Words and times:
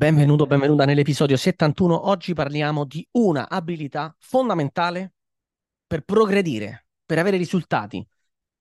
Benvenuto, 0.00 0.46
benvenuta 0.46 0.86
nell'episodio 0.86 1.36
71. 1.36 2.08
Oggi 2.08 2.32
parliamo 2.32 2.86
di 2.86 3.06
una 3.18 3.50
abilità 3.50 4.16
fondamentale 4.18 5.12
per 5.86 6.04
progredire, 6.04 6.86
per 7.04 7.18
avere 7.18 7.36
risultati, 7.36 8.02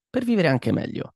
per 0.10 0.26
vivere 0.26 0.50
anche 0.50 0.74
meglio. 0.74 1.14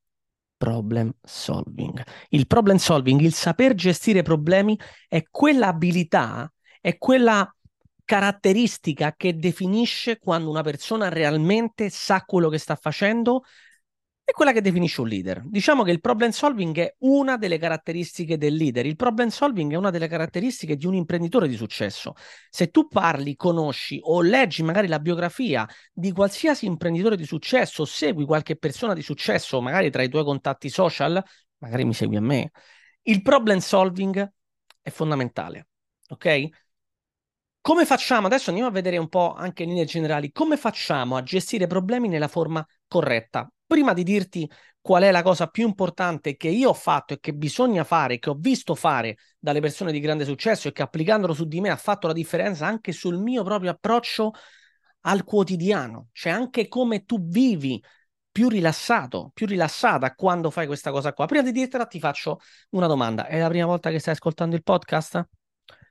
Problem 0.55 1.11
solving. 1.21 2.01
Il 2.29 2.47
problem 2.47 2.77
solving, 2.77 3.19
il 3.19 3.33
saper 3.33 3.73
gestire 3.73 4.21
problemi, 4.21 4.79
è 5.09 5.23
quella 5.29 5.67
abilità, 5.67 6.49
è 6.79 6.97
quella 6.97 7.53
caratteristica 8.05 9.15
che 9.17 9.35
definisce 9.35 10.19
quando 10.19 10.49
una 10.49 10.63
persona 10.63 11.09
realmente 11.09 11.89
sa 11.89 12.21
quello 12.21 12.47
che 12.47 12.59
sta 12.59 12.77
facendo 12.77 13.41
è 14.25 14.31
quella 14.31 14.53
che 14.53 14.61
definisce 14.61 15.01
un 15.01 15.07
leader. 15.09 15.41
Diciamo 15.45 15.83
che 15.83 15.91
il 15.91 15.99
problem 15.99 16.29
solving 16.29 16.77
è 16.77 16.95
una 16.99 17.35
delle 17.35 17.57
caratteristiche 17.57 18.37
del 18.37 18.55
leader. 18.55 18.85
Il 18.85 18.95
problem 18.95 19.27
solving 19.27 19.73
è 19.73 19.75
una 19.75 19.89
delle 19.89 20.07
caratteristiche 20.07 20.77
di 20.77 20.85
un 20.85 20.93
imprenditore 20.95 21.47
di 21.49 21.57
successo. 21.57 22.13
Se 22.49 22.69
tu 22.69 22.87
parli, 22.87 23.35
conosci 23.35 23.99
o 24.01 24.21
leggi 24.21 24.63
magari 24.63 24.87
la 24.87 24.99
biografia 24.99 25.67
di 25.91 26.13
qualsiasi 26.13 26.65
imprenditore 26.65 27.17
di 27.17 27.25
successo, 27.25 27.83
segui 27.83 28.25
qualche 28.25 28.55
persona 28.55 28.93
di 28.93 29.01
successo, 29.01 29.61
magari 29.61 29.89
tra 29.89 30.03
i 30.03 30.09
tuoi 30.09 30.23
contatti 30.23 30.69
social, 30.69 31.21
magari 31.57 31.83
mi 31.83 31.93
segui 31.93 32.15
a 32.15 32.21
me, 32.21 32.51
il 33.03 33.21
problem 33.21 33.57
solving 33.57 34.31
è 34.81 34.89
fondamentale. 34.89 35.67
Ok? 36.09 36.47
Come 37.59 37.85
facciamo? 37.85 38.27
Adesso 38.27 38.49
andiamo 38.49 38.69
a 38.69 38.73
vedere 38.73 38.97
un 38.97 39.07
po' 39.09 39.33
anche 39.33 39.63
in 39.63 39.69
linee 39.69 39.85
generali 39.85 40.31
come 40.31 40.57
facciamo 40.57 41.15
a 41.15 41.23
gestire 41.23 41.67
problemi 41.67 42.07
nella 42.09 42.27
forma 42.27 42.65
corretta 42.87 43.49
prima 43.73 43.93
di 43.93 44.03
dirti 44.03 44.49
qual 44.79 45.01
è 45.01 45.09
la 45.11 45.23
cosa 45.23 45.47
più 45.47 45.65
importante 45.65 46.37
che 46.37 46.47
io 46.47 46.69
ho 46.69 46.73
fatto 46.73 47.13
e 47.13 47.19
che 47.19 47.33
bisogna 47.33 47.83
fare, 47.83 48.19
che 48.19 48.29
ho 48.29 48.35
visto 48.37 48.75
fare 48.75 49.17
dalle 49.39 49.61
persone 49.61 49.91
di 49.91 49.99
grande 49.99 50.25
successo 50.25 50.67
e 50.67 50.71
che 50.71 50.83
applicandolo 50.83 51.33
su 51.33 51.45
di 51.45 51.59
me 51.59 51.69
ha 51.69 51.75
fatto 51.75 52.05
la 52.05 52.13
differenza 52.13 52.67
anche 52.67 52.91
sul 52.91 53.17
mio 53.17 53.43
proprio 53.43 53.71
approccio 53.71 54.33
al 55.05 55.23
quotidiano, 55.23 56.09
cioè 56.11 56.31
anche 56.31 56.67
come 56.67 57.03
tu 57.05 57.27
vivi 57.27 57.83
più 58.31 58.47
rilassato, 58.47 59.31
più 59.33 59.47
rilassata 59.47 60.13
quando 60.13 60.51
fai 60.51 60.67
questa 60.67 60.91
cosa 60.91 61.13
qua. 61.13 61.25
Prima 61.25 61.43
di 61.43 61.51
dirtela 61.51 61.85
ti 61.85 61.99
faccio 61.99 62.39
una 62.71 62.87
domanda. 62.87 63.25
È 63.25 63.39
la 63.39 63.47
prima 63.47 63.65
volta 63.65 63.89
che 63.89 63.99
stai 63.99 64.13
ascoltando 64.13 64.55
il 64.55 64.63
podcast? 64.63 65.27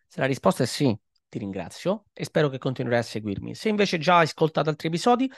Se 0.07 0.21
la 0.21 0.27
risposta 0.27 0.63
è 0.63 0.67
sì, 0.67 0.97
ti 1.29 1.39
ringrazio 1.39 2.05
e 2.13 2.25
spero 2.25 2.49
che 2.49 2.59
continuerai 2.59 3.01
a 3.01 3.05
seguirmi. 3.05 3.55
Se 3.55 3.69
invece 3.69 3.99
già 3.99 4.19
hai 4.19 4.25
ascoltato 4.25 4.69
altri 4.69 4.89
episodi, 4.89 5.31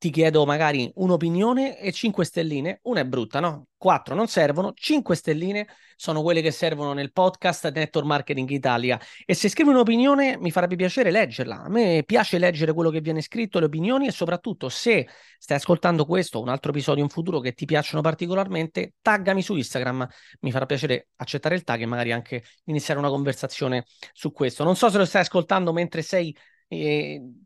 ti 0.00 0.08
chiedo 0.08 0.46
magari 0.46 0.90
un'opinione 0.94 1.78
e 1.78 1.92
5 1.92 2.24
stelline, 2.24 2.80
una 2.84 3.00
è 3.00 3.04
brutta, 3.04 3.38
no? 3.38 3.66
4 3.76 4.14
non 4.14 4.28
servono, 4.28 4.72
5 4.74 5.14
stelline 5.14 5.66
sono 5.94 6.22
quelle 6.22 6.40
che 6.40 6.52
servono 6.52 6.94
nel 6.94 7.12
podcast 7.12 7.70
Network 7.70 8.06
Marketing 8.06 8.48
Italia 8.48 8.98
e 9.26 9.34
se 9.34 9.50
scrivi 9.50 9.68
un'opinione 9.68 10.38
mi 10.38 10.50
farebbe 10.50 10.76
piacere 10.76 11.10
leggerla. 11.10 11.64
A 11.64 11.68
me 11.68 12.02
piace 12.06 12.38
leggere 12.38 12.72
quello 12.72 12.88
che 12.88 13.02
viene 13.02 13.20
scritto, 13.20 13.58
le 13.58 13.66
opinioni 13.66 14.06
e 14.06 14.10
soprattutto 14.10 14.70
se 14.70 15.06
stai 15.38 15.58
ascoltando 15.58 16.06
questo 16.06 16.38
o 16.38 16.42
un 16.42 16.48
altro 16.48 16.70
episodio 16.70 17.02
in 17.02 17.10
futuro 17.10 17.38
che 17.38 17.52
ti 17.52 17.66
piacciono 17.66 18.00
particolarmente, 18.00 18.94
taggami 19.02 19.42
su 19.42 19.54
Instagram, 19.54 20.08
mi 20.40 20.50
farà 20.50 20.64
piacere 20.64 21.08
accettare 21.16 21.56
il 21.56 21.62
tag 21.62 21.82
e 21.82 21.86
magari 21.86 22.12
anche 22.12 22.42
iniziare 22.64 22.98
una 22.98 23.10
conversazione 23.10 23.84
su 24.14 24.32
questo. 24.32 24.64
Non 24.64 24.76
so 24.76 24.88
se 24.88 24.96
lo 24.96 25.04
stai 25.04 25.20
ascoltando 25.20 25.74
mentre 25.74 26.00
sei 26.00 26.34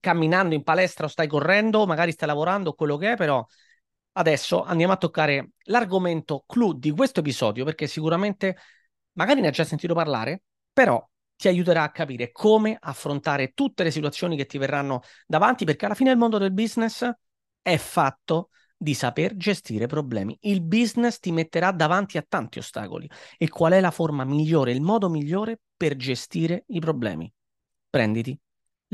camminando 0.00 0.55
in 0.55 0.62
palestra 0.62 1.06
o 1.06 1.08
stai 1.08 1.27
correndo, 1.27 1.86
magari 1.86 2.12
stai 2.12 2.28
lavorando, 2.28 2.75
quello 2.75 2.98
che 2.98 3.12
è, 3.12 3.17
però 3.17 3.44
adesso 4.12 4.62
andiamo 4.62 4.92
a 4.92 4.97
toccare 4.97 5.53
l'argomento 5.64 6.44
clou 6.47 6.75
di 6.75 6.91
questo 6.91 7.20
episodio, 7.20 7.64
perché 7.64 7.86
sicuramente 7.86 8.56
magari 9.12 9.41
ne 9.41 9.47
hai 9.47 9.52
già 9.52 9.64
sentito 9.64 9.95
parlare, 9.95 10.42
però 10.72 11.02
ti 11.36 11.48
aiuterà 11.48 11.83
a 11.83 11.91
capire 11.91 12.30
come 12.30 12.77
affrontare 12.78 13.52
tutte 13.52 13.83
le 13.83 13.91
situazioni 13.91 14.36
che 14.36 14.47
ti 14.47 14.58
verranno 14.58 15.00
davanti, 15.27 15.64
perché 15.64 15.86
alla 15.86 15.95
fine 15.95 16.11
il 16.11 16.19
mondo 16.19 16.39
del 16.39 16.52
business 16.52 17.11
è 17.62 17.77
fatto 17.79 18.51
di 18.77 18.92
saper 18.92 19.36
gestire 19.36 19.86
problemi. 19.86 20.36
Il 20.42 20.63
business 20.63 21.18
ti 21.18 21.33
metterà 21.33 21.73
davanti 21.73 22.18
a 22.18 22.27
tanti 22.29 22.58
ostacoli. 22.58 23.08
E 23.39 23.48
qual 23.48 23.73
è 23.73 23.80
la 23.80 23.90
forma 23.90 24.24
migliore, 24.24 24.73
il 24.73 24.83
modo 24.83 25.08
migliore 25.08 25.61
per 25.77 25.96
gestire 25.96 26.64
i 26.68 26.80
problemi? 26.80 27.33
Prenditi 27.89 28.39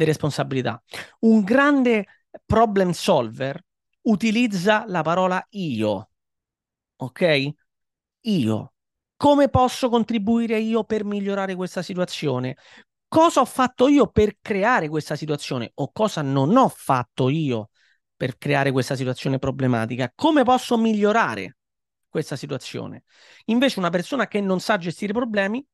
le 0.01 0.07
responsabilità. 0.07 0.83
Un 1.21 1.43
grande 1.43 2.07
problem 2.47 2.91
solver 2.91 3.63
utilizza 4.03 4.85
la 4.87 5.03
parola 5.03 5.45
io. 5.51 6.11
Ok? 6.97 7.51
Io. 8.23 8.73
Come 9.17 9.49
posso 9.51 9.91
contribuire 9.91 10.59
io 10.59 10.85
per 10.85 11.05
migliorare 11.05 11.55
questa 11.55 11.83
situazione? 11.83 12.57
Cosa 13.07 13.41
ho 13.41 13.45
fatto 13.45 13.89
io 13.89 14.07
per 14.07 14.39
creare 14.41 14.89
questa 14.89 15.17
situazione 15.17 15.73
o 15.75 15.91
cosa 15.93 16.23
non 16.23 16.57
ho 16.57 16.69
fatto 16.69 17.29
io 17.29 17.69
per 18.17 18.39
creare 18.39 18.73
questa 18.73 18.97
situazione 18.97 19.39
problematica? 19.39 20.11
Come 20.15 20.43
posso 20.45 20.79
migliorare 20.79 21.57
questa 22.09 22.37
situazione? 22.37 23.03
Invece 23.47 23.79
una 23.79 23.91
persona 23.91 24.27
che 24.27 24.41
non 24.41 24.61
sa 24.61 24.79
gestire 24.79 25.13
problemi 25.13 25.65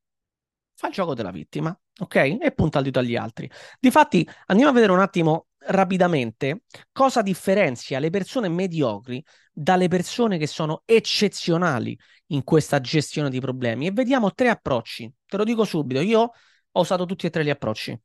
fa 0.77 0.89
il 0.89 0.93
gioco 0.93 1.15
della 1.15 1.31
vittima, 1.31 1.77
ok? 2.01 2.37
E 2.41 2.53
punta 2.55 2.79
il 2.79 2.85
dito 2.85 2.99
agli 2.99 3.17
altri. 3.17 3.51
Difatti, 3.81 4.29
andiamo 4.47 4.71
a 4.71 4.75
vedere 4.75 4.93
un 4.93 5.01
attimo 5.01 5.47
rapidamente 5.69 6.63
cosa 6.93 7.23
differenzia 7.23 7.99
le 7.99 8.11
persone 8.11 8.49
mediocri 8.49 9.25
dalle 9.53 9.89
persone 9.89 10.39
che 10.39 10.47
sono 10.47 10.83
eccezionali 10.85 11.99
in 12.27 12.45
questa 12.45 12.81
gestione 12.81 13.31
di 13.31 13.41
problemi 13.41 13.87
e 13.87 13.93
vediamo 13.93 14.33
tre 14.33 14.51
approcci. 14.51 15.13
Te 15.27 15.37
lo 15.37 15.45
dico 15.45 15.65
subito, 15.65 16.01
io 16.01 16.31
ho 16.71 16.81
usato 16.81 17.07
tutti 17.07 17.27
e 17.27 17.31
tre 17.31 17.43
gli 17.43 17.51
approcci. 17.51 17.99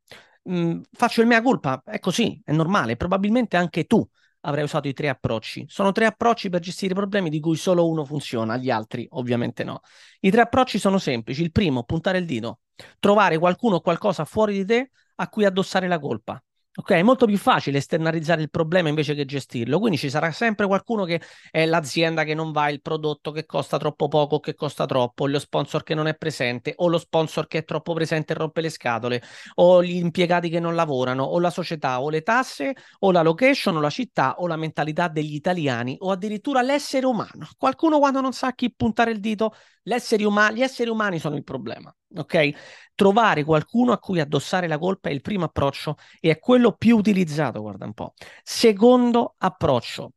Mm, 0.49 0.81
faccio 0.91 1.21
il 1.21 1.27
mea 1.27 1.41
colpa, 1.41 1.83
è 1.85 1.99
così, 1.99 2.41
è 2.43 2.51
normale, 2.51 2.95
probabilmente 2.95 3.57
anche 3.57 3.83
tu 3.83 4.07
avrei 4.41 4.63
usato 4.63 4.87
i 4.87 4.93
tre 4.93 5.09
approcci. 5.09 5.65
Sono 5.67 5.91
tre 5.91 6.05
approcci 6.05 6.49
per 6.49 6.59
gestire 6.59 6.93
problemi 6.93 7.29
di 7.29 7.39
cui 7.39 7.55
solo 7.55 7.87
uno 7.87 8.05
funziona, 8.05 8.57
gli 8.57 8.69
altri 8.69 9.07
ovviamente 9.11 9.63
no. 9.63 9.81
I 10.19 10.31
tre 10.31 10.41
approcci 10.41 10.79
sono 10.79 10.97
semplici. 10.97 11.41
Il 11.41 11.51
primo, 11.51 11.83
puntare 11.83 12.17
il 12.17 12.25
dito, 12.25 12.59
trovare 12.99 13.37
qualcuno 13.37 13.75
o 13.75 13.81
qualcosa 13.81 14.25
fuori 14.25 14.53
di 14.53 14.65
te 14.65 14.91
a 15.15 15.29
cui 15.29 15.45
addossare 15.45 15.87
la 15.87 15.99
colpa. 15.99 16.41
Ok, 16.73 16.91
è 16.91 17.01
molto 17.03 17.25
più 17.25 17.37
facile 17.37 17.79
esternalizzare 17.79 18.41
il 18.41 18.49
problema 18.49 18.87
invece 18.87 19.13
che 19.13 19.25
gestirlo. 19.25 19.77
Quindi 19.77 19.97
ci 19.97 20.09
sarà 20.09 20.31
sempre 20.31 20.65
qualcuno 20.67 21.03
che 21.03 21.21
è 21.51 21.65
l'azienda 21.65 22.23
che 22.23 22.33
non 22.33 22.53
va, 22.53 22.69
il 22.69 22.81
prodotto 22.81 23.31
che 23.31 23.45
costa 23.45 23.77
troppo 23.77 24.07
poco 24.07 24.39
che 24.39 24.55
costa 24.55 24.85
troppo, 24.85 25.27
lo 25.27 25.37
sponsor 25.37 25.83
che 25.83 25.93
non 25.93 26.07
è 26.07 26.15
presente, 26.15 26.73
o 26.77 26.87
lo 26.87 26.97
sponsor 26.97 27.47
che 27.47 27.59
è 27.59 27.63
troppo 27.65 27.93
presente 27.93 28.31
e 28.31 28.35
rompe 28.37 28.61
le 28.61 28.69
scatole, 28.69 29.21
o 29.55 29.83
gli 29.83 29.95
impiegati 29.97 30.47
che 30.47 30.61
non 30.61 30.73
lavorano, 30.73 31.23
o 31.23 31.39
la 31.39 31.49
società, 31.49 32.01
o 32.01 32.09
le 32.09 32.21
tasse, 32.21 32.73
o 32.99 33.11
la 33.11 33.21
location, 33.21 33.75
o 33.75 33.81
la 33.81 33.89
città, 33.89 34.35
o 34.37 34.47
la 34.47 34.55
mentalità 34.55 35.09
degli 35.09 35.33
italiani, 35.35 35.97
o 35.99 36.09
addirittura 36.11 36.61
l'essere 36.61 37.05
umano. 37.05 37.49
Qualcuno 37.57 37.99
quando 37.99 38.21
non 38.21 38.31
sa 38.31 38.47
a 38.47 38.53
chi 38.53 38.73
puntare 38.73 39.11
il 39.11 39.19
dito, 39.19 39.45
um- 39.45 39.51
gli 39.83 40.61
esseri 40.61 40.89
umani 40.89 41.19
sono 41.19 41.35
il 41.35 41.43
problema 41.43 41.93
ok? 42.15 42.49
Trovare 42.95 43.43
qualcuno 43.43 43.91
a 43.91 43.99
cui 43.99 44.19
addossare 44.19 44.67
la 44.67 44.77
colpa 44.77 45.09
è 45.09 45.11
il 45.11 45.21
primo 45.21 45.45
approccio 45.45 45.97
e 46.19 46.29
è 46.31 46.39
quello 46.39 46.73
più 46.73 46.97
utilizzato, 46.97 47.61
guarda 47.61 47.85
un 47.85 47.93
po'. 47.93 48.13
Secondo 48.43 49.35
approccio, 49.37 50.13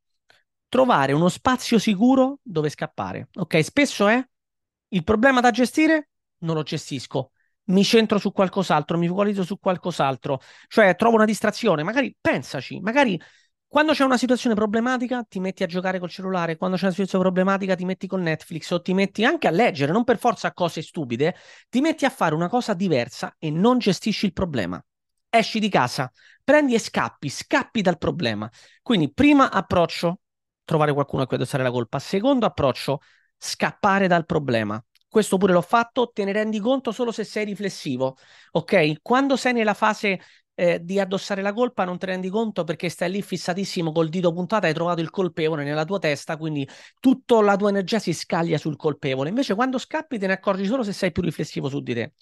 trovare 0.69 1.12
uno 1.12 1.28
spazio 1.28 1.78
sicuro 1.78 2.38
dove 2.43 2.69
scappare, 2.69 3.28
ok? 3.34 3.62
Spesso 3.62 4.09
è 4.09 4.22
il 4.88 5.05
problema 5.05 5.41
da 5.41 5.50
gestire, 5.50 6.10
non 6.38 6.56
lo 6.56 6.62
gestisco, 6.62 7.31
mi 7.66 7.84
centro 7.84 8.19
su 8.19 8.32
qualcos'altro, 8.32 8.99
mi 8.99 9.09
focalizzo 9.09 9.44
su 9.44 9.59
qualcos'altro, 9.59 10.41
cioè 10.69 10.94
trovo 10.97 11.16
una 11.16 11.25
distrazione, 11.25 11.82
magari 11.82 12.15
pensaci, 12.21 12.81
magari 12.81 13.21
quando 13.75 13.91
c'è 13.91 14.05
una 14.05 14.17
situazione 14.17 14.55
problematica, 14.55 15.25
ti 15.29 15.41
metti 15.41 15.65
a 15.65 15.67
giocare 15.67 15.99
col 15.99 16.09
cellulare. 16.09 16.57
Quando 16.57 16.77
c'è 16.77 16.85
una 16.85 16.93
situazione 16.93 17.25
problematica, 17.25 17.75
ti 17.75 17.85
metti 17.85 18.07
con 18.07 18.23
Netflix 18.23 18.71
o 18.71 18.81
ti 18.81 18.95
metti 18.95 19.25
anche 19.25 19.49
a 19.49 19.51
leggere, 19.51 19.91
non 19.91 20.05
per 20.05 20.17
forza 20.17 20.53
cose 20.53 20.81
stupide, 20.81 21.35
ti 21.69 21.81
metti 21.81 22.05
a 22.05 22.11
fare 22.11 22.37
una 22.37 22.49
cosa 22.49 22.73
diversa 22.73 23.35
e 23.37 23.50
non 23.50 23.79
gestisci 23.79 24.26
il 24.26 24.32
problema. 24.32 24.81
Esci 25.29 25.59
di 25.59 25.69
casa, 25.69 26.09
prendi 26.44 26.75
e 26.75 26.79
scappi, 26.79 27.29
scappi 27.29 27.82
dal 27.82 27.99
problema. 27.99 28.49
Quindi, 28.81 29.12
prima 29.12 29.50
approccio, 29.50 30.21
trovare 30.65 30.93
qualcuno 30.93 31.23
a 31.23 31.26
cui 31.26 31.35
addossare 31.35 31.65
la 31.65 31.73
colpa. 31.73 31.99
Secondo 31.99 32.47
approccio, 32.47 33.00
scappare 33.37 34.06
dal 34.06 34.25
problema. 34.25 34.81
Questo 35.09 35.37
pure 35.37 35.53
l'ho 35.53 35.62
fatto, 35.62 36.12
te 36.12 36.25
ne 36.25 36.31
rendi 36.31 36.61
conto 36.61 36.93
solo 36.93 37.11
se 37.11 37.25
sei 37.25 37.44
riflessivo, 37.44 38.17
ok? 38.53 39.00
Quando 39.03 39.37
sei 39.37 39.53
nella 39.53 39.75
fase 39.75 40.21
eh, 40.55 40.83
di 40.83 41.01
addossare 41.01 41.43
la 41.43 41.53
colpa 41.53 41.85
non 41.85 41.99
te 41.99 42.06
ne 42.06 42.12
rendi 42.12 42.29
conto 42.29 42.65
perché 42.65 42.89
stai 42.89 43.11
lì 43.11 43.23
fissatissimo 43.23 43.93
col 43.93 44.09
dito 44.09 44.33
puntato, 44.33 44.67
hai 44.67 44.75
trovato 44.75 45.01
il 45.01 45.11
colpevole 45.11 45.65
nella 45.65 45.85
tua 45.85 45.99
testa, 45.99 46.37
quindi 46.37 46.69
tutta 47.01 47.41
la 47.41 47.56
tua 47.56 47.71
energia 47.71 47.99
si 47.99 48.12
scaglia 48.12 48.59
sul 48.59 48.77
colpevole. 48.77 49.29
Invece 49.29 49.55
quando 49.55 49.79
scappi 49.79 50.19
te 50.19 50.27
ne 50.27 50.35
accorgi 50.35 50.65
solo 50.67 50.83
se 50.83 50.93
sei 50.93 51.12
più 51.12 51.23
riflessivo 51.23 51.69
su 51.69 51.81
di 51.81 51.95
te. 51.95 52.12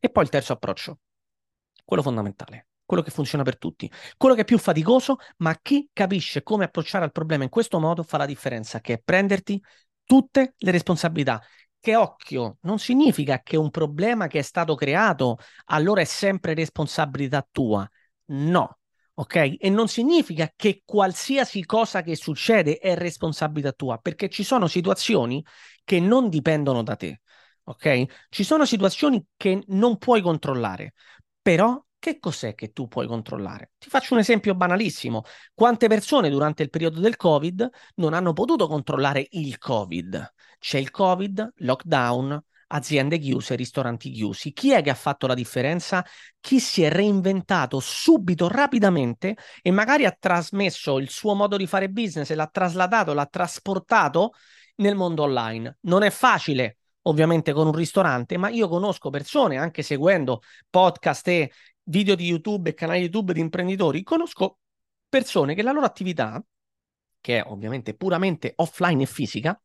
E 0.00 0.10
poi 0.10 0.24
il 0.24 0.28
terzo 0.28 0.52
approccio, 0.52 0.98
quello 1.84 2.02
fondamentale, 2.02 2.68
quello 2.84 3.02
che 3.02 3.10
funziona 3.10 3.42
per 3.42 3.58
tutti, 3.58 3.90
quello 4.16 4.34
che 4.34 4.42
è 4.42 4.44
più 4.44 4.58
faticoso, 4.58 5.16
ma 5.38 5.58
chi 5.60 5.88
capisce 5.92 6.42
come 6.42 6.64
approcciare 6.64 7.04
al 7.04 7.12
problema 7.12 7.44
in 7.44 7.50
questo 7.50 7.80
modo 7.80 8.02
fa 8.02 8.18
la 8.18 8.26
differenza, 8.26 8.80
che 8.80 8.94
è 8.94 9.00
prenderti 9.02 9.60
tutte 10.04 10.54
le 10.56 10.70
responsabilità. 10.70 11.42
Che 11.80 11.96
occhio, 11.96 12.58
non 12.62 12.78
significa 12.78 13.40
che 13.42 13.56
un 13.56 13.70
problema 13.70 14.26
che 14.26 14.40
è 14.40 14.42
stato 14.42 14.74
creato 14.74 15.38
allora 15.66 16.00
è 16.00 16.04
sempre 16.04 16.54
responsabilità 16.54 17.46
tua. 17.50 17.88
No, 18.26 18.78
ok? 19.14 19.56
E 19.58 19.70
non 19.70 19.88
significa 19.88 20.52
che 20.54 20.82
qualsiasi 20.84 21.64
cosa 21.64 22.02
che 22.02 22.16
succede 22.16 22.78
è 22.78 22.94
responsabilità 22.94 23.72
tua, 23.72 23.98
perché 23.98 24.28
ci 24.28 24.44
sono 24.44 24.66
situazioni 24.66 25.44
che 25.84 26.00
non 26.00 26.28
dipendono 26.28 26.82
da 26.82 26.96
te, 26.96 27.20
ok? 27.64 28.26
Ci 28.28 28.44
sono 28.44 28.64
situazioni 28.66 29.24
che 29.36 29.62
non 29.68 29.96
puoi 29.98 30.20
controllare, 30.20 30.92
però 31.40 31.82
che 31.98 32.18
cos'è 32.18 32.54
che 32.54 32.72
tu 32.72 32.88
puoi 32.88 33.06
controllare? 33.06 33.72
Ti 33.78 33.88
faccio 33.88 34.14
un 34.14 34.20
esempio 34.20 34.54
banalissimo. 34.54 35.22
Quante 35.54 35.88
persone 35.88 36.30
durante 36.30 36.62
il 36.62 36.70
periodo 36.70 37.00
del 37.00 37.16
Covid 37.16 37.68
non 37.96 38.14
hanno 38.14 38.32
potuto 38.32 38.66
controllare 38.66 39.26
il 39.30 39.58
Covid? 39.58 40.34
C'è 40.58 40.78
il 40.78 40.90
Covid, 40.90 41.52
lockdown, 41.56 42.42
aziende 42.68 43.18
chiuse, 43.18 43.54
ristoranti 43.54 44.10
chiusi. 44.10 44.52
Chi 44.52 44.72
è 44.72 44.82
che 44.82 44.90
ha 44.90 44.94
fatto 44.94 45.26
la 45.26 45.34
differenza? 45.34 46.04
Chi 46.40 46.60
si 46.60 46.82
è 46.82 46.90
reinventato 46.90 47.80
subito, 47.80 48.48
rapidamente 48.48 49.36
e 49.62 49.70
magari 49.70 50.04
ha 50.04 50.16
trasmesso 50.18 50.98
il 50.98 51.10
suo 51.10 51.34
modo 51.34 51.56
di 51.56 51.66
fare 51.66 51.88
business 51.88 52.32
l'ha 52.32 52.48
trasladato, 52.50 53.14
l'ha 53.14 53.26
trasportato 53.26 54.32
nel 54.76 54.94
mondo 54.94 55.22
online. 55.22 55.78
Non 55.82 56.02
è 56.02 56.10
facile, 56.10 56.78
ovviamente, 57.02 57.52
con 57.52 57.66
un 57.66 57.74
ristorante, 57.74 58.36
ma 58.36 58.48
io 58.48 58.68
conosco 58.68 59.10
persone, 59.10 59.56
anche 59.56 59.82
seguendo 59.82 60.42
podcast 60.68 61.28
e 61.28 61.52
video 61.88 62.14
di 62.14 62.26
YouTube 62.26 62.70
e 62.70 62.74
canali 62.74 63.00
YouTube 63.00 63.32
di 63.32 63.40
imprenditori, 63.40 64.02
conosco 64.02 64.58
persone 65.08 65.54
che 65.54 65.62
la 65.62 65.72
loro 65.72 65.86
attività, 65.86 66.42
che 67.20 67.38
è 67.38 67.44
ovviamente 67.46 67.94
puramente 67.94 68.52
offline 68.56 69.02
e 69.02 69.06
fisica, 69.06 69.60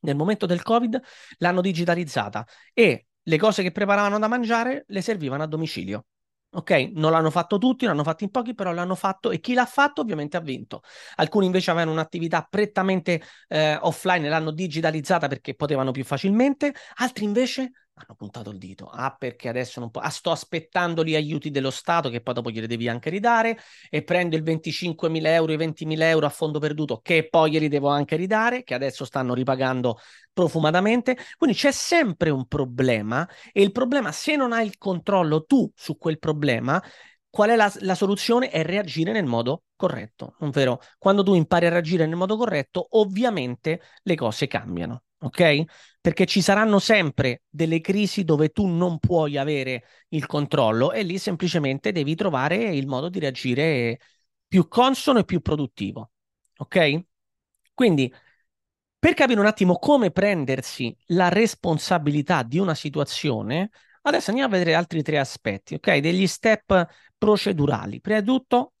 nel 0.00 0.16
momento 0.16 0.46
del 0.46 0.62
Covid 0.62 1.00
l'hanno 1.38 1.60
digitalizzata 1.60 2.46
e 2.72 3.06
le 3.22 3.38
cose 3.38 3.62
che 3.62 3.72
preparavano 3.72 4.18
da 4.18 4.28
mangiare 4.28 4.84
le 4.88 5.00
servivano 5.00 5.42
a 5.42 5.46
domicilio. 5.46 6.06
Ok, 6.54 6.70
non 6.92 7.10
l'hanno 7.10 7.30
fatto 7.30 7.58
tutti, 7.58 7.84
l'hanno 7.84 8.04
fatto 8.04 8.22
in 8.22 8.30
pochi, 8.30 8.54
però 8.54 8.72
l'hanno 8.72 8.94
fatto 8.94 9.32
e 9.32 9.40
chi 9.40 9.54
l'ha 9.54 9.66
fatto 9.66 10.02
ovviamente 10.02 10.36
ha 10.36 10.40
vinto. 10.40 10.82
Alcuni 11.16 11.46
invece 11.46 11.72
avevano 11.72 11.90
un'attività 11.92 12.46
prettamente 12.48 13.20
eh, 13.48 13.76
offline 13.80 14.26
e 14.26 14.28
l'hanno 14.28 14.52
digitalizzata 14.52 15.26
perché 15.26 15.54
potevano 15.56 15.90
più 15.90 16.04
facilmente, 16.04 16.72
altri 16.96 17.24
invece 17.24 17.72
hanno 17.94 18.16
puntato 18.16 18.50
il 18.50 18.58
dito. 18.58 18.86
Ah, 18.86 19.14
perché 19.16 19.48
adesso 19.48 19.78
non 19.80 19.90
posso. 19.90 20.06
Ah, 20.06 20.10
sto 20.10 20.30
aspettando 20.30 21.04
gli 21.04 21.14
aiuti 21.14 21.50
dello 21.50 21.70
Stato, 21.70 22.08
che 22.10 22.20
poi 22.20 22.34
dopo 22.34 22.50
glieli 22.50 22.66
devi 22.66 22.88
anche 22.88 23.10
ridare, 23.10 23.58
e 23.88 24.02
prendo 24.02 24.36
il 24.36 24.42
25.000 24.42 25.32
euro, 25.32 25.52
i 25.52 25.56
20.000 25.56 26.08
euro 26.08 26.26
a 26.26 26.30
fondo 26.30 26.58
perduto, 26.58 27.00
che 27.00 27.28
poi 27.28 27.52
glieli 27.52 27.68
devo 27.68 27.88
anche 27.88 28.16
ridare, 28.16 28.64
che 28.64 28.74
adesso 28.74 29.04
stanno 29.04 29.34
ripagando 29.34 29.98
profumatamente. 30.32 31.16
Quindi 31.36 31.56
c'è 31.56 31.70
sempre 31.70 32.30
un 32.30 32.46
problema, 32.46 33.28
e 33.52 33.62
il 33.62 33.70
problema, 33.72 34.10
se 34.12 34.36
non 34.36 34.52
hai 34.52 34.66
il 34.66 34.76
controllo 34.76 35.44
tu 35.44 35.70
su 35.74 35.96
quel 35.96 36.18
problema, 36.18 36.82
qual 37.30 37.50
è 37.50 37.56
la, 37.56 37.72
la, 37.80 37.94
soluzione? 37.94 38.50
È 38.50 38.62
reagire 38.62 39.12
nel 39.12 39.26
modo 39.26 39.64
corretto, 39.76 40.36
ovvero 40.40 40.80
quando 40.98 41.22
tu 41.22 41.34
impari 41.34 41.66
a 41.66 41.70
reagire 41.70 42.06
nel 42.06 42.16
modo 42.16 42.36
corretto, 42.36 42.86
ovviamente 42.90 43.80
le 44.02 44.14
cose 44.14 44.46
cambiano 44.46 45.03
ok? 45.24 45.64
Perché 46.00 46.26
ci 46.26 46.40
saranno 46.42 46.78
sempre 46.78 47.42
delle 47.48 47.80
crisi 47.80 48.24
dove 48.24 48.50
tu 48.50 48.66
non 48.66 48.98
puoi 48.98 49.36
avere 49.38 49.84
il 50.08 50.26
controllo 50.26 50.92
e 50.92 51.02
lì 51.02 51.18
semplicemente 51.18 51.92
devi 51.92 52.14
trovare 52.14 52.56
il 52.56 52.86
modo 52.86 53.08
di 53.08 53.18
reagire 53.18 53.98
più 54.46 54.68
consono 54.68 55.20
e 55.20 55.24
più 55.24 55.40
produttivo, 55.40 56.10
ok? 56.58 57.00
Quindi, 57.72 58.12
per 58.98 59.14
capire 59.14 59.40
un 59.40 59.46
attimo 59.46 59.78
come 59.78 60.10
prendersi 60.10 60.96
la 61.08 61.28
responsabilità 61.28 62.42
di 62.42 62.58
una 62.58 62.74
situazione, 62.74 63.70
adesso 64.02 64.30
andiamo 64.30 64.54
a 64.54 64.58
vedere 64.58 64.76
altri 64.76 65.02
tre 65.02 65.18
aspetti, 65.18 65.74
ok? 65.74 65.98
Degli 65.98 66.26
step 66.26 66.86
procedurali. 67.18 68.00
Prima 68.00 68.20
di 68.20 68.26
tutto, 68.26 68.73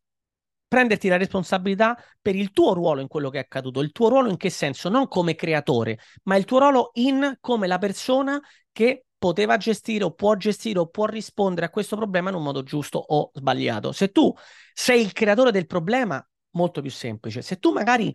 prenderti 0.74 1.06
la 1.06 1.16
responsabilità 1.16 1.96
per 2.20 2.34
il 2.34 2.50
tuo 2.50 2.74
ruolo 2.74 3.00
in 3.00 3.06
quello 3.06 3.30
che 3.30 3.38
è 3.38 3.42
accaduto. 3.42 3.78
Il 3.80 3.92
tuo 3.92 4.08
ruolo 4.08 4.28
in 4.28 4.36
che 4.36 4.50
senso? 4.50 4.88
Non 4.88 5.06
come 5.06 5.36
creatore, 5.36 6.00
ma 6.24 6.34
il 6.34 6.44
tuo 6.44 6.58
ruolo 6.58 6.90
in 6.94 7.36
come 7.40 7.68
la 7.68 7.78
persona 7.78 8.40
che 8.72 9.04
poteva 9.16 9.56
gestire 9.56 10.02
o 10.02 10.10
può 10.10 10.34
gestire 10.34 10.80
o 10.80 10.88
può 10.88 11.06
rispondere 11.06 11.66
a 11.66 11.70
questo 11.70 11.94
problema 11.94 12.30
in 12.30 12.34
un 12.34 12.42
modo 12.42 12.64
giusto 12.64 12.98
o 12.98 13.30
sbagliato. 13.32 13.92
Se 13.92 14.08
tu 14.08 14.34
sei 14.72 15.00
il 15.00 15.12
creatore 15.12 15.52
del 15.52 15.66
problema, 15.66 16.26
molto 16.50 16.80
più 16.80 16.90
semplice. 16.90 17.40
Se 17.40 17.58
tu 17.58 17.70
magari 17.70 18.12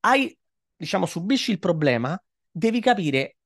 hai, 0.00 0.36
diciamo, 0.74 1.06
subisci 1.06 1.52
il 1.52 1.60
problema, 1.60 2.20
devi 2.50 2.80
capire 2.80 3.36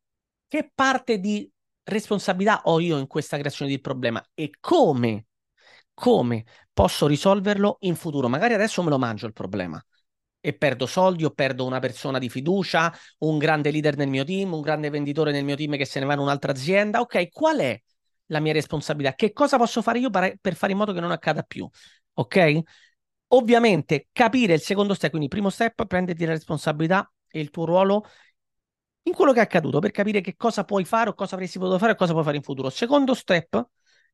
che 0.48 0.70
parte 0.74 1.18
di 1.18 1.48
responsabilità 1.82 2.62
ho 2.64 2.80
io 2.80 2.96
in 2.96 3.06
questa 3.06 3.36
creazione 3.36 3.70
del 3.70 3.82
problema 3.82 4.24
e 4.32 4.50
come 4.60 5.26
come 6.00 6.44
posso 6.72 7.06
risolverlo 7.06 7.76
in 7.80 7.94
futuro. 7.94 8.26
Magari 8.26 8.54
adesso 8.54 8.82
me 8.82 8.88
lo 8.88 8.98
mangio 8.98 9.26
il 9.26 9.34
problema 9.34 9.84
e 10.40 10.54
perdo 10.54 10.86
soldi 10.86 11.26
o 11.26 11.30
perdo 11.30 11.66
una 11.66 11.78
persona 11.78 12.18
di 12.18 12.30
fiducia, 12.30 12.90
un 13.18 13.36
grande 13.36 13.70
leader 13.70 13.98
nel 13.98 14.08
mio 14.08 14.24
team, 14.24 14.54
un 14.54 14.62
grande 14.62 14.88
venditore 14.88 15.30
nel 15.30 15.44
mio 15.44 15.56
team 15.56 15.76
che 15.76 15.84
se 15.84 16.00
ne 16.00 16.06
va 16.06 16.14
in 16.14 16.20
un'altra 16.20 16.52
azienda. 16.52 17.00
Ok, 17.00 17.28
qual 17.28 17.58
è 17.58 17.78
la 18.28 18.40
mia 18.40 18.54
responsabilità? 18.54 19.14
Che 19.14 19.34
cosa 19.34 19.58
posso 19.58 19.82
fare 19.82 19.98
io 19.98 20.08
per, 20.08 20.54
fare 20.54 20.72
in 20.72 20.78
modo 20.78 20.94
che 20.94 21.00
non 21.00 21.10
accada 21.10 21.42
più? 21.42 21.68
Ok? 22.14 22.60
Ovviamente 23.32 24.08
capire 24.10 24.54
il 24.54 24.60
secondo 24.60 24.94
step, 24.94 25.10
quindi 25.10 25.28
primo 25.28 25.50
step, 25.50 25.84
prenderti 25.84 26.24
la 26.24 26.32
responsabilità 26.32 27.12
e 27.28 27.40
il 27.40 27.50
tuo 27.50 27.66
ruolo 27.66 28.04
in 29.02 29.12
quello 29.12 29.32
che 29.32 29.40
è 29.40 29.42
accaduto 29.42 29.80
per 29.80 29.90
capire 29.90 30.22
che 30.22 30.34
cosa 30.34 30.64
puoi 30.64 30.86
fare 30.86 31.10
o 31.10 31.14
cosa 31.14 31.34
avresti 31.34 31.58
potuto 31.58 31.78
fare 31.78 31.92
o 31.92 31.94
cosa 31.94 32.12
puoi 32.12 32.24
fare 32.24 32.38
in 32.38 32.42
futuro. 32.42 32.70
Secondo 32.70 33.12
step, 33.12 33.62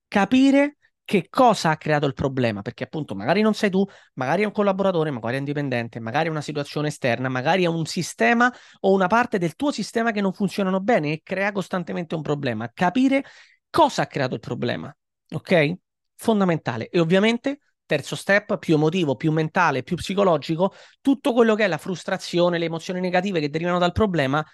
capire 0.08 0.78
che 1.06 1.28
cosa 1.30 1.70
ha 1.70 1.76
creato 1.76 2.04
il 2.06 2.14
problema, 2.14 2.62
perché 2.62 2.82
appunto 2.82 3.14
magari 3.14 3.40
non 3.40 3.54
sei 3.54 3.70
tu, 3.70 3.86
magari 4.14 4.42
è 4.42 4.44
un 4.44 4.50
collaboratore, 4.50 5.12
magari 5.12 5.36
è 5.36 5.38
un 5.38 5.44
dipendente, 5.44 6.00
magari 6.00 6.26
è 6.26 6.30
una 6.30 6.40
situazione 6.40 6.88
esterna, 6.88 7.28
magari 7.28 7.62
è 7.62 7.68
un 7.68 7.86
sistema 7.86 8.52
o 8.80 8.92
una 8.92 9.06
parte 9.06 9.38
del 9.38 9.54
tuo 9.54 9.70
sistema 9.70 10.10
che 10.10 10.20
non 10.20 10.32
funzionano 10.32 10.80
bene 10.80 11.12
e 11.12 11.20
crea 11.22 11.52
costantemente 11.52 12.16
un 12.16 12.22
problema. 12.22 12.68
Capire 12.74 13.24
cosa 13.70 14.02
ha 14.02 14.06
creato 14.08 14.34
il 14.34 14.40
problema, 14.40 14.94
ok? 15.30 15.74
Fondamentale. 16.16 16.88
E 16.88 16.98
ovviamente 16.98 17.60
terzo 17.86 18.16
step, 18.16 18.58
più 18.58 18.74
emotivo, 18.74 19.14
più 19.14 19.30
mentale, 19.30 19.84
più 19.84 19.94
psicologico, 19.94 20.74
tutto 21.00 21.32
quello 21.32 21.54
che 21.54 21.66
è 21.66 21.68
la 21.68 21.78
frustrazione, 21.78 22.58
le 22.58 22.64
emozioni 22.64 22.98
negative 22.98 23.38
che 23.38 23.48
derivano 23.48 23.78
dal 23.78 23.92
problema, 23.92 24.44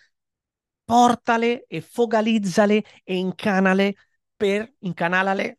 portale 0.85 1.65
e 1.67 1.81
focalizzale 1.81 2.85
e 3.05 3.17
incanale 3.17 3.95
per 4.37 4.71
incanalale 4.81 5.59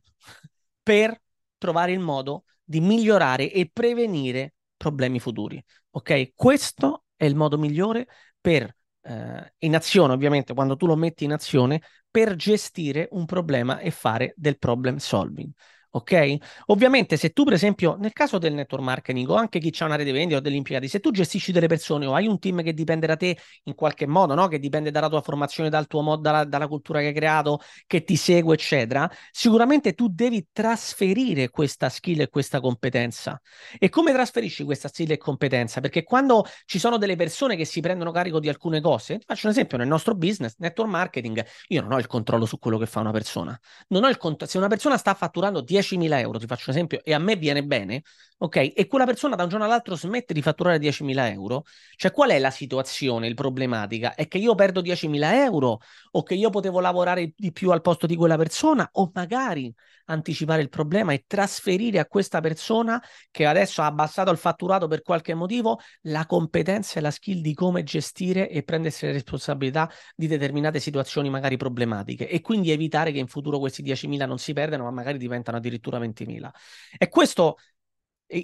per 0.83 1.19
trovare 1.57 1.93
il 1.93 1.99
modo 1.99 2.43
di 2.63 2.81
migliorare 2.81 3.51
e 3.51 3.69
prevenire 3.71 4.55
problemi 4.77 5.19
futuri. 5.19 5.63
Ok? 5.91 6.33
Questo 6.35 7.05
è 7.15 7.25
il 7.25 7.35
modo 7.35 7.57
migliore 7.57 8.07
per 8.39 8.75
eh, 9.01 9.53
in 9.59 9.75
azione, 9.75 10.13
ovviamente, 10.13 10.53
quando 10.53 10.75
tu 10.75 10.85
lo 10.85 10.95
metti 10.95 11.23
in 11.23 11.31
azione 11.31 11.81
per 12.11 12.35
gestire 12.35 13.07
un 13.11 13.25
problema 13.25 13.79
e 13.79 13.91
fare 13.91 14.33
del 14.35 14.57
problem 14.59 14.97
solving 14.97 15.51
ok? 15.95 16.37
Ovviamente 16.67 17.17
se 17.17 17.29
tu 17.29 17.43
per 17.43 17.53
esempio 17.53 17.95
nel 17.99 18.13
caso 18.13 18.37
del 18.37 18.53
network 18.53 18.83
marketing 18.83 19.29
o 19.29 19.35
anche 19.35 19.59
chi 19.59 19.71
ha 19.81 19.85
una 19.85 19.95
rete 19.95 20.11
vendita 20.11 20.37
o 20.37 20.41
degli 20.41 20.55
impiegati, 20.55 20.87
se 20.87 20.99
tu 20.99 21.11
gestisci 21.11 21.51
delle 21.51 21.67
persone 21.67 22.05
o 22.05 22.15
hai 22.15 22.27
un 22.27 22.39
team 22.39 22.63
che 22.63 22.73
dipende 22.73 23.05
da 23.05 23.15
te 23.15 23.37
in 23.63 23.75
qualche 23.75 24.07
modo, 24.07 24.33
no? 24.33 24.47
Che 24.47 24.59
dipende 24.59 24.89
dalla 24.91 25.09
tua 25.09 25.21
formazione, 25.21 25.69
dal 25.69 25.87
tuo 25.87 26.01
modo, 26.01 26.21
dalla, 26.21 26.45
dalla 26.45 26.67
cultura 26.67 26.99
che 26.99 27.07
hai 27.07 27.13
creato, 27.13 27.59
che 27.85 28.03
ti 28.03 28.15
segue, 28.15 28.55
eccetera, 28.55 29.09
sicuramente 29.31 29.93
tu 29.93 30.07
devi 30.09 30.47
trasferire 30.51 31.49
questa 31.49 31.89
skill 31.89 32.21
e 32.21 32.29
questa 32.29 32.59
competenza. 32.59 33.39
E 33.77 33.89
come 33.89 34.11
trasferisci 34.13 34.63
questa 34.63 34.87
skill 34.87 35.11
e 35.11 35.17
competenza? 35.17 35.79
Perché 35.79 36.03
quando 36.03 36.45
ci 36.65 36.79
sono 36.79 36.97
delle 36.97 37.15
persone 37.15 37.55
che 37.55 37.65
si 37.65 37.81
prendono 37.81 38.11
carico 38.11 38.39
di 38.39 38.49
alcune 38.49 38.81
cose, 38.81 39.19
faccio 39.23 39.45
un 39.45 39.51
esempio, 39.51 39.77
nel 39.77 39.87
nostro 39.87 40.15
business, 40.15 40.55
network 40.57 40.89
marketing, 40.89 41.45
io 41.67 41.81
non 41.81 41.91
ho 41.93 41.99
il 41.99 42.07
controllo 42.07 42.45
su 42.45 42.57
quello 42.57 42.79
che 42.79 42.87
fa 42.87 42.99
una 42.99 43.11
persona. 43.11 43.57
Non 43.89 44.03
ho 44.03 44.09
il 44.09 44.17
controllo, 44.17 44.51
se 44.51 44.57
una 44.57 44.67
persona 44.67 44.97
sta 44.97 45.13
fatturando 45.13 45.61
10 45.61 45.82
10.000 45.83 46.19
euro, 46.19 46.39
ti 46.39 46.45
faccio 46.47 46.69
un 46.69 46.75
esempio, 46.75 47.01
e 47.03 47.13
a 47.13 47.19
me 47.19 47.35
viene 47.35 47.63
bene, 47.63 48.03
ok? 48.37 48.73
E 48.75 48.87
quella 48.87 49.05
persona 49.05 49.35
da 49.35 49.43
un 49.43 49.49
giorno 49.49 49.65
all'altro 49.65 49.95
smette 49.95 50.33
di 50.33 50.41
fatturare 50.41 50.79
10.000 50.79 51.31
euro, 51.31 51.63
cioè 51.95 52.11
qual 52.11 52.31
è 52.31 52.39
la 52.39 52.51
situazione, 52.51 53.27
il 53.27 53.35
problematica? 53.35 54.15
È 54.15 54.27
che 54.27 54.37
io 54.37 54.55
perdo 54.55 54.81
10.000 54.81 55.33
euro 55.43 55.79
o 56.11 56.23
che 56.23 56.33
io 56.33 56.49
potevo 56.49 56.79
lavorare 56.79 57.33
di 57.35 57.51
più 57.51 57.71
al 57.71 57.81
posto 57.81 58.05
di 58.05 58.15
quella 58.15 58.37
persona 58.37 58.87
o 58.93 59.11
magari 59.13 59.73
anticipare 60.05 60.61
il 60.61 60.69
problema 60.69 61.13
e 61.13 61.23
trasferire 61.25 61.99
a 61.99 62.05
questa 62.05 62.41
persona 62.41 63.01
che 63.31 63.45
adesso 63.45 63.81
ha 63.81 63.85
abbassato 63.85 64.31
il 64.31 64.37
fatturato 64.37 64.87
per 64.87 65.01
qualche 65.01 65.33
motivo 65.33 65.79
la 66.03 66.25
competenza 66.25 66.99
e 66.99 67.01
la 67.01 67.11
skill 67.11 67.39
di 67.39 67.53
come 67.53 67.83
gestire 67.83 68.49
e 68.49 68.63
prendersi 68.63 69.05
le 69.05 69.13
responsabilità 69.13 69.89
di 70.15 70.27
determinate 70.27 70.79
situazioni 70.79 71.29
magari 71.29 71.57
problematiche 71.57 72.27
e 72.27 72.41
quindi 72.41 72.71
evitare 72.71 73.11
che 73.11 73.19
in 73.19 73.27
futuro 73.27 73.59
questi 73.59 73.81
10.000 73.81 74.25
non 74.25 74.37
si 74.37 74.53
perdano 74.53 74.83
ma 74.83 74.91
magari 74.91 75.17
diventano 75.17 75.57
addirittura 75.57 75.72
20.000. 75.79 76.53
E 76.97 77.09
questo 77.09 77.57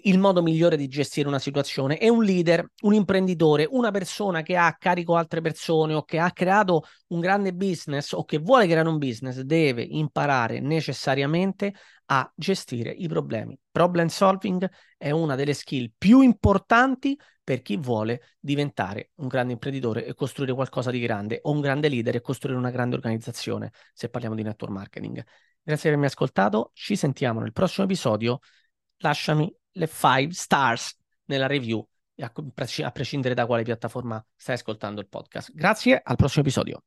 il 0.03 0.19
modo 0.19 0.41
migliore 0.41 0.77
di 0.77 0.87
gestire 0.87 1.27
una 1.27 1.39
situazione. 1.39 1.97
È 1.97 2.07
un 2.09 2.23
leader, 2.23 2.71
un 2.81 2.93
imprenditore, 2.93 3.67
una 3.69 3.91
persona 3.91 4.41
che 4.41 4.55
ha 4.55 4.67
a 4.67 4.75
carico 4.75 5.15
altre 5.15 5.41
persone 5.41 5.93
o 5.93 6.03
che 6.03 6.19
ha 6.19 6.31
creato 6.31 6.83
un 7.07 7.19
grande 7.19 7.53
business 7.53 8.11
o 8.11 8.23
che 8.23 8.37
vuole 8.37 8.67
creare 8.67 8.87
un 8.87 8.97
business 8.97 9.39
deve 9.39 9.81
imparare 9.81 10.59
necessariamente 10.59 11.73
a 12.11 12.31
gestire 12.35 12.91
i 12.91 13.07
problemi. 13.07 13.57
Problem 13.71 14.07
solving 14.07 14.69
è 14.97 15.11
una 15.11 15.35
delle 15.35 15.53
skill 15.53 15.91
più 15.97 16.21
importanti 16.21 17.17
per 17.43 17.61
chi 17.61 17.77
vuole 17.77 18.35
diventare 18.39 19.11
un 19.15 19.27
grande 19.27 19.53
imprenditore 19.53 20.05
e 20.05 20.13
costruire 20.13 20.53
qualcosa 20.53 20.91
di 20.91 20.99
grande 20.99 21.39
o 21.43 21.51
un 21.51 21.61
grande 21.61 21.89
leader 21.89 22.15
e 22.15 22.21
costruire 22.21 22.59
una 22.59 22.69
grande 22.69 22.95
organizzazione, 22.95 23.71
se 23.93 24.09
parliamo 24.09 24.35
di 24.35 24.43
network 24.43 24.71
marketing. 24.71 25.23
Grazie 25.61 25.89
per 25.89 25.97
avermi 25.99 26.05
ascoltato, 26.05 26.71
ci 26.73 26.95
sentiamo 26.95 27.39
nel 27.39 27.51
prossimo 27.51 27.85
episodio. 27.85 28.39
Lasciami 28.97 29.53
le 29.73 29.87
5 29.87 30.33
stars 30.33 30.97
nella 31.25 31.47
review, 31.47 31.85
a 32.17 32.91
prescindere 32.91 33.33
da 33.33 33.45
quale 33.45 33.63
piattaforma 33.63 34.23
stai 34.35 34.55
ascoltando 34.55 34.99
il 34.99 35.07
podcast. 35.07 35.51
Grazie, 35.53 36.01
al 36.03 36.15
prossimo 36.15 36.43
episodio. 36.43 36.83